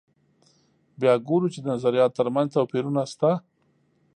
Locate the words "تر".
2.19-2.27